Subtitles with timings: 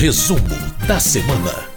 [0.00, 0.40] Resumo
[0.88, 1.68] da semana.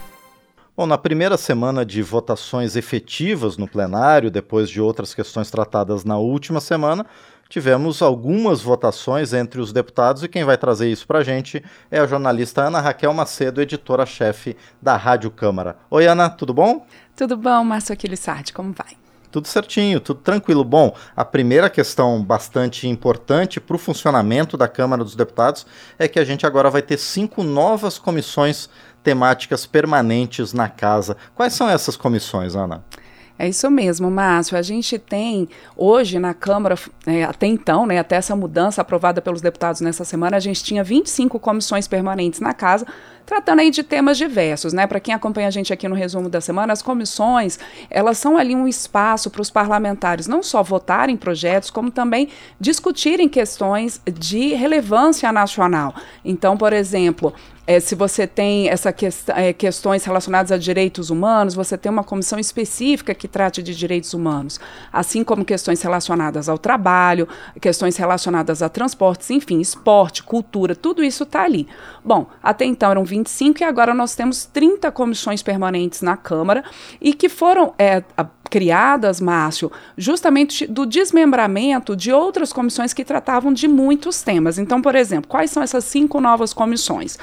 [0.77, 6.17] Bom, na primeira semana de votações efetivas no plenário, depois de outras questões tratadas na
[6.17, 7.05] última semana,
[7.49, 11.99] tivemos algumas votações entre os deputados e quem vai trazer isso para a gente é
[11.99, 15.75] a jornalista Ana Raquel Macedo, editora-chefe da Rádio Câmara.
[15.91, 16.87] Oi, Ana, tudo bom?
[17.17, 19.02] Tudo bom, Márcio Aquilissardi, como vai?
[19.33, 20.63] Tudo certinho, tudo tranquilo.
[20.63, 25.65] Bom, a primeira questão bastante importante para o funcionamento da Câmara dos Deputados
[25.97, 28.69] é que a gente agora vai ter cinco novas comissões
[29.01, 31.17] temáticas permanentes na casa.
[31.33, 32.85] Quais são essas comissões, Ana?
[33.37, 34.57] É isso mesmo, Márcio.
[34.57, 39.41] A gente tem hoje na Câmara, é, até então, né, até essa mudança aprovada pelos
[39.41, 42.85] deputados nessa semana, a gente tinha 25 comissões permanentes na casa,
[43.25, 44.85] tratando aí de temas diversos, né?
[44.85, 47.57] Para quem acompanha a gente aqui no resumo da semana, as comissões,
[47.89, 53.27] elas são ali um espaço para os parlamentares não só votarem projetos, como também discutirem
[53.27, 55.95] questões de relevância nacional.
[56.23, 57.33] Então, por exemplo,
[57.65, 62.03] é, se você tem essa que, é, questões relacionadas a direitos humanos, você tem uma
[62.03, 64.59] comissão específica que trate de direitos humanos,
[64.91, 67.27] assim como questões relacionadas ao trabalho,
[67.61, 71.67] questões relacionadas a transportes, enfim, esporte, cultura, tudo isso está ali.
[72.03, 76.63] Bom, até então eram 25 e agora nós temos 30 comissões permanentes na Câmara
[76.99, 78.03] e que foram é,
[78.53, 84.59] criadas, Márcio, justamente do desmembramento de outras comissões que tratavam de muitos temas.
[84.59, 87.17] Então, por exemplo, quais são essas cinco novas comissões?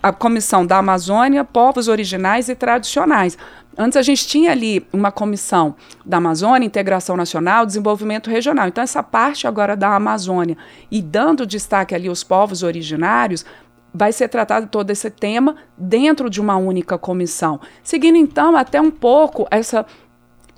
[0.00, 3.36] A Comissão da Amazônia, Povos Originais e Tradicionais.
[3.76, 8.68] Antes a gente tinha ali uma comissão da Amazônia, Integração Nacional, Desenvolvimento Regional.
[8.68, 10.56] Então essa parte agora da Amazônia
[10.88, 13.44] e dando destaque ali aos povos originários,
[13.92, 17.58] vai ser tratado todo esse tema dentro de uma única comissão.
[17.82, 19.84] Seguindo então até um pouco essa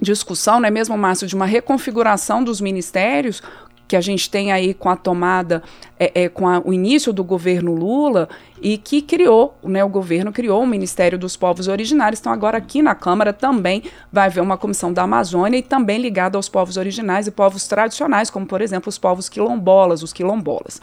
[0.00, 3.42] discussão, não é mesmo, Márcio, de uma reconfiguração dos ministérios
[3.88, 5.62] que a gente tem aí com a tomada,
[5.98, 8.28] é, é, com a, o início do governo Lula
[8.60, 12.20] e que criou, né, o governo criou o Ministério dos Povos Originários.
[12.20, 13.82] Então, agora aqui na Câmara também
[14.12, 18.28] vai haver uma comissão da Amazônia e também ligada aos povos originais e povos tradicionais,
[18.28, 20.82] como, por exemplo, os povos quilombolas, os quilombolas.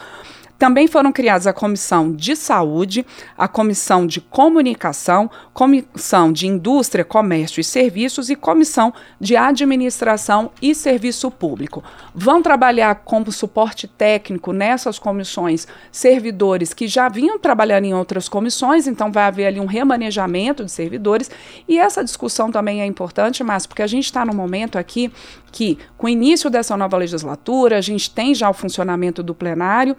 [0.58, 3.06] Também foram criadas a Comissão de Saúde,
[3.38, 10.74] a Comissão de Comunicação, Comissão de Indústria, Comércio e Serviços e Comissão de Administração e
[10.74, 11.84] Serviço Público.
[12.14, 18.88] Vão trabalhar como suporte técnico nessas comissões servidores que já vinham trabalhando em outras comissões,
[18.88, 21.30] então vai haver ali um remanejamento de servidores.
[21.68, 25.12] E essa discussão também é importante, mas porque a gente está no momento aqui
[25.52, 29.96] que, com o início dessa nova legislatura, a gente tem já o funcionamento do plenário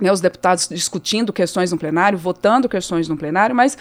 [0.00, 3.76] né, os deputados discutindo questões no plenário, votando questões no plenário, mas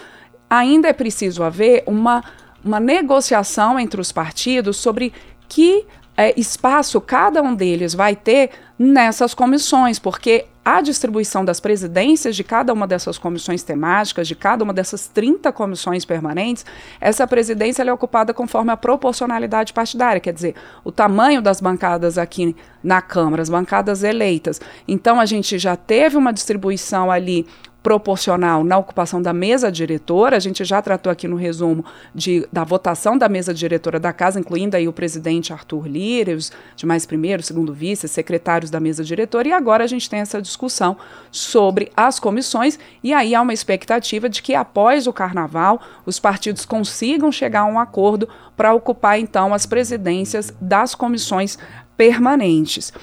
[0.49, 2.23] ainda é preciso haver uma,
[2.63, 5.13] uma negociação entre os partidos sobre
[5.47, 5.85] que
[6.15, 12.43] é, espaço cada um deles vai ter nessas comissões, porque a distribuição das presidências de
[12.43, 16.65] cada uma dessas comissões temáticas, de cada uma dessas 30 comissões permanentes,
[17.01, 22.55] essa presidência é ocupada conforme a proporcionalidade partidária, quer dizer, o tamanho das bancadas aqui
[22.83, 24.61] na Câmara, as bancadas eleitas.
[24.87, 27.45] Então a gente já teve uma distribuição ali
[27.83, 30.37] proporcional na ocupação da mesa diretora.
[30.37, 31.83] A gente já tratou aqui no resumo
[32.15, 36.51] de, da votação da mesa diretora da casa, incluindo aí o presidente Arthur Lira, os
[36.77, 40.95] demais primeiro, segundo vice, secretários da mesa diretora, e agora a gente tem essa discussão
[41.29, 46.65] sobre as comissões, e aí há uma expectativa de que após o carnaval os partidos
[46.65, 51.57] consigam chegar a um acordo para ocupar então as presidências das comissões
[51.97, 52.93] permanentes.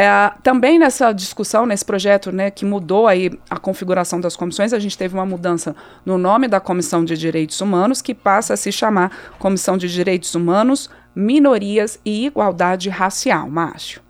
[0.00, 4.78] É, também nessa discussão, nesse projeto né, que mudou aí a configuração das comissões, a
[4.78, 5.74] gente teve uma mudança
[6.06, 10.36] no nome da Comissão de Direitos Humanos, que passa a se chamar Comissão de Direitos
[10.36, 14.00] Humanos, Minorias e Igualdade Racial, Márcio.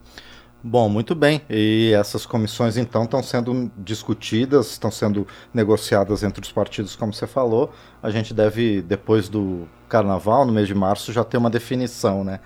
[0.63, 1.41] Bom, muito bem.
[1.49, 7.27] E essas comissões, então, estão sendo discutidas, estão sendo negociadas entre os partidos, como você
[7.27, 7.73] falou.
[8.03, 12.41] A gente deve, depois do carnaval, no mês de março, já ter uma definição, né?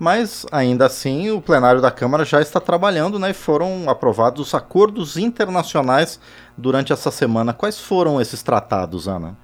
[0.00, 5.18] Mas ainda assim o plenário da Câmara já está trabalhando né, e foram aprovados acordos
[5.18, 6.18] internacionais
[6.56, 7.52] durante essa semana.
[7.52, 9.36] Quais foram esses tratados, Ana?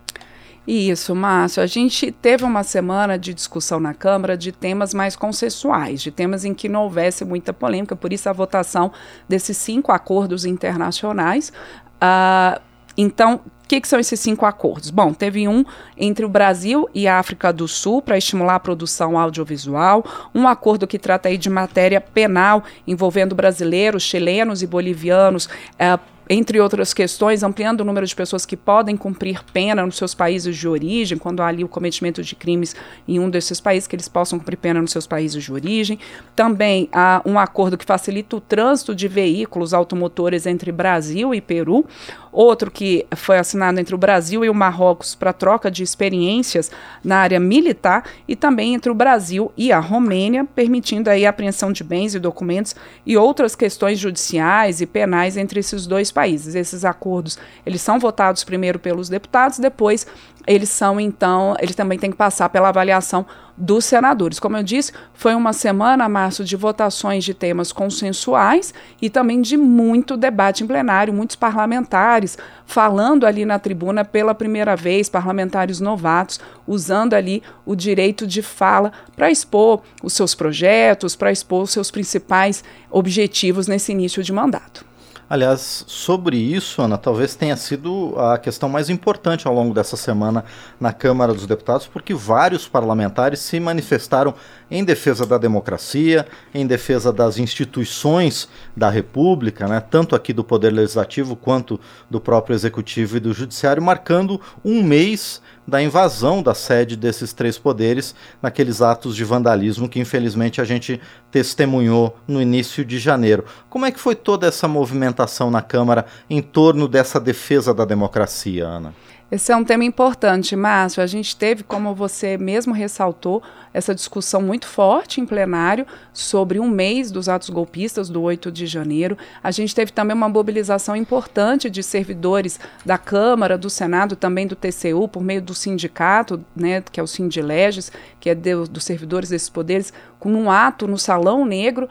[0.66, 1.63] Isso, Márcio.
[1.63, 6.45] A gente teve uma semana de discussão na Câmara de temas mais consensuais, de temas
[6.45, 8.91] em que não houvesse muita polêmica, por isso a votação
[9.28, 11.53] desses cinco acordos internacionais.
[11.97, 12.60] Uh,
[12.97, 14.91] então, o que, que, são esses cinco acordos?
[14.91, 15.65] Bom, teve um
[15.97, 20.86] entre o Brasil e a África do Sul para estimular a produção audiovisual, um acordo
[20.86, 25.48] que trata aí de matéria penal envolvendo brasileiros, chilenos e bolivianos.
[25.77, 25.98] É,
[26.28, 30.57] entre outras questões, ampliando o número de pessoas que podem cumprir pena nos seus países
[30.57, 32.75] de origem, quando há ali o cometimento de crimes
[33.07, 35.99] em um desses países, que eles possam cumprir pena nos seus países de origem.
[36.34, 41.87] Também há um acordo que facilita o trânsito de veículos automotores entre Brasil e Peru.
[42.33, 46.71] Outro que foi assinado entre o Brasil e o Marrocos para troca de experiências
[47.03, 51.72] na área militar e também entre o Brasil e a Romênia, permitindo aí a apreensão
[51.72, 52.77] de bens e documentos
[53.07, 56.54] e outras questões judiciais e penais entre esses dois países.
[56.54, 60.07] Esses acordos, eles são votados primeiro pelos deputados, depois
[60.47, 63.27] eles são então, eles também têm que passar pela avaliação
[63.57, 64.39] dos senadores.
[64.39, 68.72] Como eu disse, foi uma semana, março, de votações de temas consensuais
[69.03, 74.74] e também de muito debate em plenário, muitos parlamentares falando ali na tribuna pela primeira
[74.77, 81.33] vez, parlamentares novatos, usando ali o direito de fala para expor os seus projetos, para
[81.33, 84.96] expor os seus principais objetivos nesse início de mandato.
[85.28, 90.45] Aliás, sobre isso, Ana, talvez tenha sido a questão mais importante ao longo dessa semana
[90.78, 94.33] na Câmara dos Deputados, porque vários parlamentares se manifestaram
[94.71, 100.71] em defesa da democracia, em defesa das instituições da República, né, tanto aqui do Poder
[100.71, 106.95] Legislativo quanto do próprio Executivo e do Judiciário, marcando um mês da invasão da sede
[106.97, 111.01] desses três poderes naqueles atos de vandalismo que infelizmente a gente
[111.33, 113.45] testemunhou no início de janeiro.
[113.69, 115.16] Como é que foi toda essa movimentação
[115.51, 118.92] na Câmara em torno dessa defesa da democracia, Ana?
[119.28, 121.03] Esse é um tema importante, Márcio.
[121.03, 123.42] A gente teve, como você mesmo ressaltou,
[123.74, 128.66] essa discussão muito forte em plenário sobre um mês dos atos golpistas do 8 de
[128.66, 129.18] janeiro.
[129.42, 134.54] A gente teve também uma mobilização importante de servidores da Câmara, do Senado, também do
[134.54, 137.91] TCU, por meio do sindicato, né, que é o Sindileges,
[138.21, 141.89] que é dos servidores desses poderes, com um ato no Salão Negro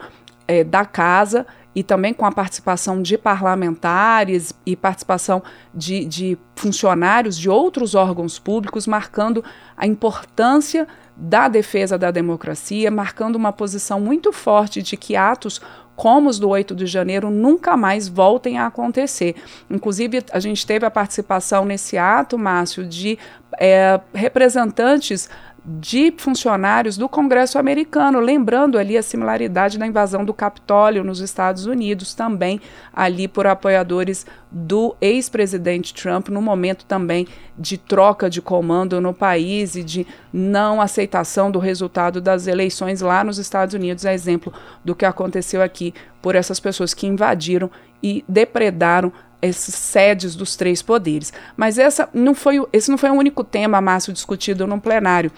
[0.48, 1.46] é, da Casa
[1.76, 5.42] e também com a participação de parlamentares e participação
[5.74, 9.44] de, de funcionários de outros órgãos públicos, marcando
[9.76, 15.60] a importância da defesa da democracia, marcando uma posição muito forte de que atos
[15.94, 19.34] como os do 8 de janeiro nunca mais voltem a acontecer.
[19.70, 23.18] Inclusive, a gente teve a participação nesse ato, Márcio, de
[23.58, 25.28] é, representantes
[25.68, 31.66] de funcionários do Congresso americano, lembrando ali a similaridade da invasão do Capitólio nos Estados
[31.66, 32.60] Unidos, também
[32.94, 37.26] ali por apoiadores do ex-presidente Trump, no momento também
[37.58, 43.24] de troca de comando no país e de não aceitação do resultado das eleições lá
[43.24, 44.52] nos Estados Unidos, é exemplo
[44.84, 45.92] do que aconteceu aqui
[46.22, 47.68] por essas pessoas que invadiram
[48.00, 51.32] e depredaram esses sedes dos três poderes.
[51.56, 55.30] Mas essa não foi, esse não foi o único tema, Márcio, discutido no plenário.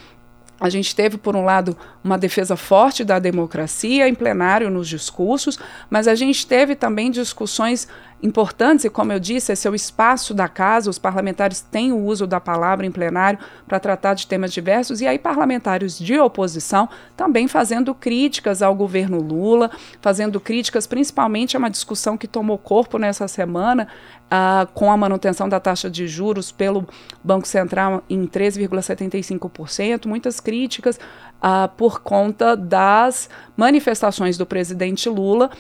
[0.60, 5.58] A gente teve, por um lado, uma defesa forte da democracia em plenário nos discursos,
[5.88, 7.87] mas a gente teve também discussões
[8.23, 11.99] importantes, e como eu disse, esse é o espaço da casa, os parlamentares têm o
[11.99, 16.88] uso da palavra em plenário para tratar de temas diversos, e aí parlamentares de oposição
[17.17, 19.70] também fazendo críticas ao governo Lula,
[20.00, 23.87] fazendo críticas principalmente a uma discussão que tomou corpo nessa semana,
[24.26, 26.87] uh, com a manutenção da taxa de juros pelo
[27.23, 30.99] Banco Central em 13,75%, muitas críticas
[31.38, 35.50] uh, por conta das manifestações do presidente Lula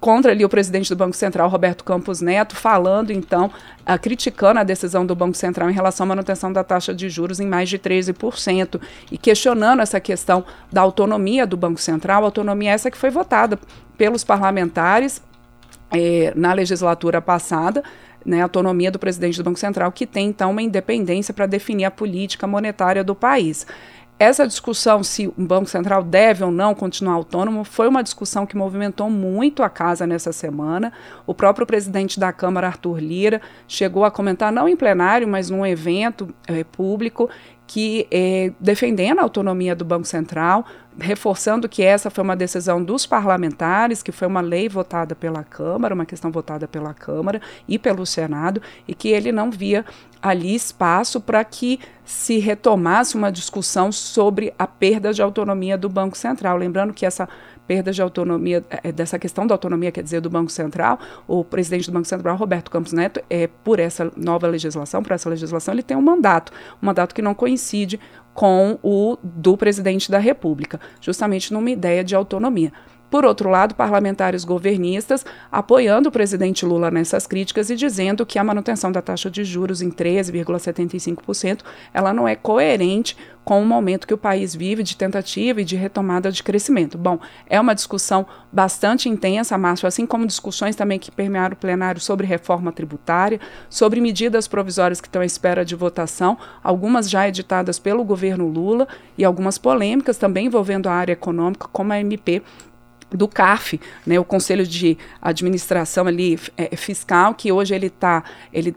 [0.00, 3.46] contra ali o presidente do Banco Central, Roberto Campos Neto, falando então,
[3.80, 7.38] uh, criticando a decisão do Banco Central em relação à manutenção da taxa de juros
[7.38, 8.80] em mais de 13%
[9.12, 13.58] e questionando essa questão da autonomia do Banco Central, autonomia essa que foi votada
[13.98, 15.22] pelos parlamentares
[15.92, 17.82] eh, na legislatura passada,
[18.24, 21.90] né, autonomia do presidente do Banco Central, que tem então uma independência para definir a
[21.90, 23.66] política monetária do país.
[24.20, 28.54] Essa discussão se o Banco Central deve ou não continuar autônomo foi uma discussão que
[28.54, 30.92] movimentou muito a casa nessa semana.
[31.26, 35.64] O próprio presidente da Câmara, Arthur Lira, chegou a comentar, não em plenário, mas num
[35.64, 37.30] evento é, público,
[37.70, 40.66] que é, defendendo a autonomia do Banco Central,
[40.98, 45.94] reforçando que essa foi uma decisão dos parlamentares, que foi uma lei votada pela Câmara,
[45.94, 49.84] uma questão votada pela Câmara e pelo Senado, e que ele não via
[50.20, 56.18] ali espaço para que se retomasse uma discussão sobre a perda de autonomia do Banco
[56.18, 56.56] Central.
[56.56, 57.28] Lembrando que essa
[57.70, 60.98] perda de autonomia, é, dessa questão da autonomia, quer dizer, do Banco Central,
[61.28, 65.30] o presidente do Banco Central, Roberto Campos Neto, é, por essa nova legislação, por essa
[65.30, 66.50] legislação, ele tem um mandato,
[66.82, 68.00] um mandato que não coincide
[68.34, 72.72] com o do presidente da República, justamente numa ideia de autonomia.
[73.10, 78.44] Por outro lado, parlamentares governistas apoiando o presidente Lula nessas críticas e dizendo que a
[78.44, 81.62] manutenção da taxa de juros em 13,75%
[81.92, 85.74] ela não é coerente com o momento que o país vive de tentativa e de
[85.74, 86.96] retomada de crescimento.
[86.96, 92.00] Bom, é uma discussão bastante intensa, Márcio, assim como discussões também que permearam o plenário
[92.00, 97.78] sobre reforma tributária, sobre medidas provisórias que estão à espera de votação, algumas já editadas
[97.78, 98.86] pelo governo Lula
[99.18, 102.42] e algumas polêmicas também envolvendo a área econômica, como a MP
[103.12, 108.74] do CAF, né, o Conselho de Administração ali é, fiscal, que hoje ele está ele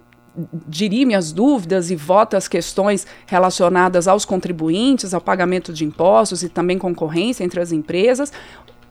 [0.68, 6.50] dirime as dúvidas e vota as questões relacionadas aos contribuintes, ao pagamento de impostos e
[6.50, 8.32] também concorrência entre as empresas.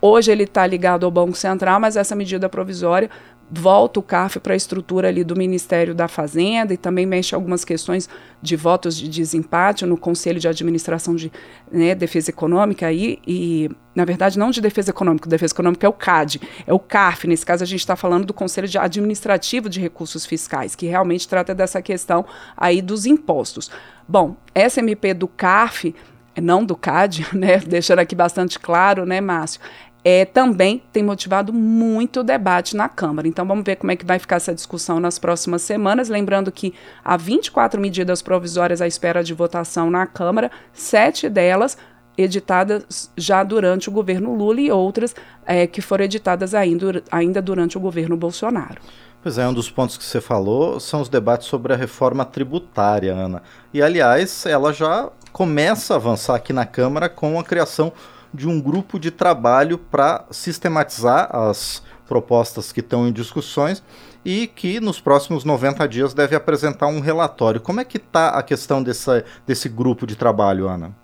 [0.05, 3.09] Hoje ele está ligado ao Banco Central, mas essa medida provisória
[3.49, 7.65] volta o CAF para a estrutura ali do Ministério da Fazenda e também mexe algumas
[7.65, 8.09] questões
[8.41, 11.31] de votos de desempate no Conselho de Administração de
[11.71, 15.93] né, Defesa Econômica aí, e, na verdade, não de Defesa Econômica, Defesa Econômica é o
[15.93, 19.81] CAD, é o CAF, nesse caso a gente está falando do Conselho de Administrativo de
[19.81, 22.25] Recursos Fiscais, que realmente trata dessa questão
[22.57, 23.71] aí dos impostos.
[24.09, 25.95] Bom, essa MP do CAF
[26.41, 29.61] não do CAD, né, deixando aqui bastante claro, né, Márcio,
[30.05, 33.29] é, também tem motivado muito debate na Câmara.
[33.29, 36.09] Então vamos ver como é que vai ficar essa discussão nas próximas semanas.
[36.09, 41.77] Lembrando que há 24 medidas provisórias à espera de votação na Câmara, sete delas
[42.17, 45.15] editadas já durante o governo Lula e outras
[45.47, 48.81] é, que foram editadas ainda, ainda durante o governo Bolsonaro.
[49.23, 53.15] Pois é, um dos pontos que você falou são os debates sobre a reforma tributária,
[53.15, 53.41] Ana.
[53.73, 57.93] E, aliás, ela já começa a avançar aqui na Câmara com a criação
[58.33, 63.83] de um grupo de trabalho para sistematizar as propostas que estão em discussões
[64.25, 67.61] e que nos próximos 90 dias deve apresentar um relatório.
[67.61, 70.95] Como é que está a questão dessa, desse grupo de trabalho, Ana?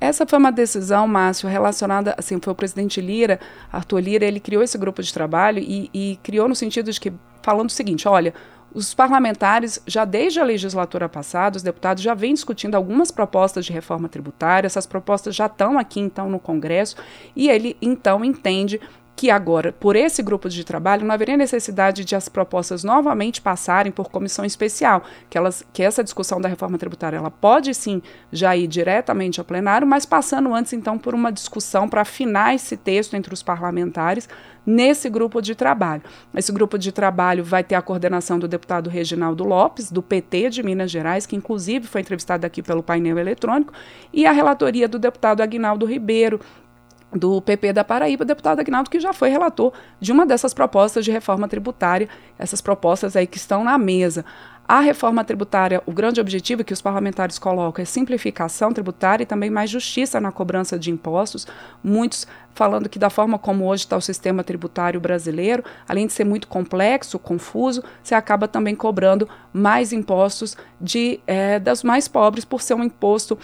[0.00, 3.40] Essa foi uma decisão, Márcio, relacionada, assim, foi o presidente Lira,
[3.72, 7.12] Arthur Lira, ele criou esse grupo de trabalho e, e criou no sentido de que,
[7.42, 8.34] falando o seguinte, olha,
[8.74, 13.72] os parlamentares, já desde a legislatura passada, os deputados já vêm discutindo algumas propostas de
[13.72, 16.96] reforma tributária, essas propostas já estão aqui, então, no Congresso,
[17.36, 18.80] e ele, então, entende
[19.16, 23.92] que agora, por esse grupo de trabalho, não haveria necessidade de as propostas novamente passarem
[23.92, 28.02] por comissão especial, que, elas, que essa discussão da reforma tributária ela pode sim
[28.32, 32.76] já ir diretamente ao plenário, mas passando antes então por uma discussão para afinar esse
[32.76, 34.28] texto entre os parlamentares
[34.66, 36.02] nesse grupo de trabalho.
[36.34, 40.62] Esse grupo de trabalho vai ter a coordenação do deputado Reginaldo Lopes, do PT de
[40.62, 43.72] Minas Gerais, que inclusive foi entrevistado aqui pelo painel eletrônico,
[44.12, 46.40] e a relatoria do deputado Aguinaldo Ribeiro,
[47.14, 51.12] do PP da Paraíba, deputado Agnaldo, que já foi relator de uma dessas propostas de
[51.12, 54.24] reforma tributária, essas propostas aí que estão na mesa.
[54.66, 59.50] A reforma tributária, o grande objetivo que os parlamentares colocam é simplificação tributária e também
[59.50, 61.46] mais justiça na cobrança de impostos.
[61.82, 66.24] Muitos falando que da forma como hoje está o sistema tributário brasileiro, além de ser
[66.24, 72.62] muito complexo, confuso, você acaba também cobrando mais impostos de é, das mais pobres por
[72.62, 73.38] ser um imposto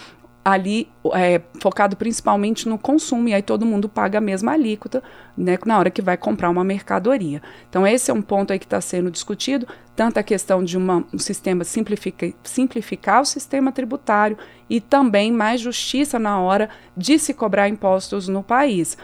[0.44, 5.02] ali é, focado principalmente no consumo, e aí todo mundo paga a mesma alíquota
[5.37, 7.42] né, na hora que vai comprar uma mercadoria.
[7.68, 11.04] Então, esse é um ponto aí que está sendo discutido, tanto a questão de uma,
[11.12, 17.35] um sistema simplifica, simplificar o sistema tributário e também mais justiça na hora de se
[17.35, 18.97] cobrar impostos no país.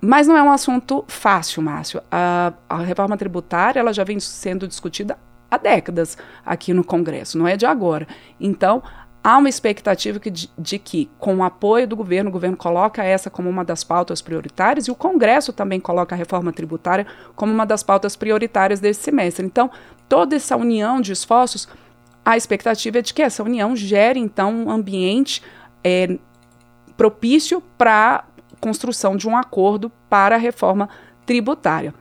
[0.00, 2.02] Mas não é um assunto fácil, Márcio.
[2.10, 5.16] A, a reforma tributária ela já vem sendo discutida
[5.48, 8.08] há décadas aqui no Congresso, não é de agora.
[8.40, 8.82] Então,
[9.22, 13.04] há uma expectativa que, de, de, que, com o apoio do governo, o governo coloca
[13.04, 17.52] essa como uma das pautas prioritárias e o Congresso também coloca a reforma tributária como
[17.52, 19.46] uma das pautas prioritárias desse semestre.
[19.46, 19.70] Então,
[20.08, 21.68] toda essa união de esforços,
[22.24, 25.42] a expectativa é de que essa união gere, então, um ambiente
[25.84, 26.18] é,
[26.96, 30.88] propício para a construção de um acordo para a reforma
[31.24, 31.94] tributária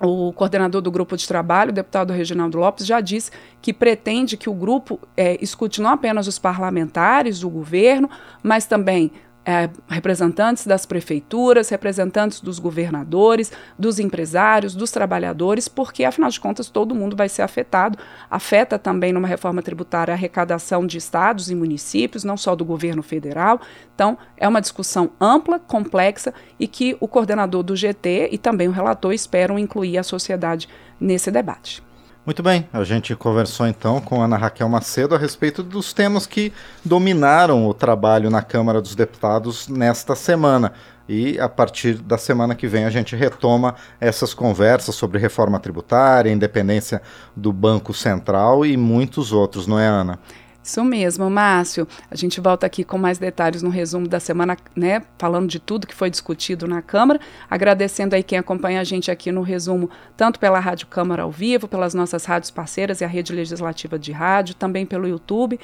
[0.00, 3.30] o coordenador do grupo de trabalho, o deputado Reginaldo Lopes, já disse
[3.62, 8.10] que pretende que o grupo é, escute não apenas os parlamentares, o governo,
[8.42, 9.12] mas também
[9.44, 16.70] é, representantes das prefeituras, representantes dos governadores, dos empresários, dos trabalhadores, porque afinal de contas
[16.70, 17.98] todo mundo vai ser afetado.
[18.30, 23.02] Afeta também numa reforma tributária a arrecadação de estados e municípios, não só do governo
[23.02, 23.60] federal.
[23.94, 28.72] Então, é uma discussão ampla, complexa e que o coordenador do GT e também o
[28.72, 31.82] relator esperam incluir a sociedade nesse debate.
[32.26, 36.54] Muito bem, a gente conversou então com Ana Raquel Macedo a respeito dos temas que
[36.82, 40.72] dominaram o trabalho na Câmara dos Deputados nesta semana.
[41.06, 46.32] E a partir da semana que vem a gente retoma essas conversas sobre reforma tributária,
[46.32, 47.02] independência
[47.36, 50.18] do Banco Central e muitos outros, não é, Ana?
[50.64, 51.86] Isso mesmo, Márcio.
[52.10, 55.02] A gente volta aqui com mais detalhes no resumo da semana, né?
[55.18, 57.20] Falando de tudo que foi discutido na Câmara.
[57.50, 61.68] Agradecendo aí quem acompanha a gente aqui no resumo, tanto pela Rádio Câmara ao vivo,
[61.68, 65.60] pelas nossas rádios parceiras e a Rede Legislativa de Rádio, também pelo YouTube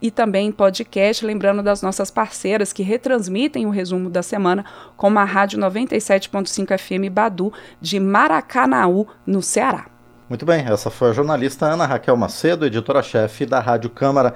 [0.00, 4.64] e também podcast, lembrando das nossas parceiras que retransmitem o resumo da semana,
[4.96, 9.91] como a Rádio 97.5 FM Badu de Maracanaú, no Ceará.
[10.32, 14.34] Muito bem, essa foi a jornalista Ana Raquel Macedo, editora-chefe da Rádio Câmara.